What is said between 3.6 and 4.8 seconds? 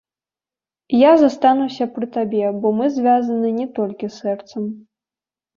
толькі сэрцам.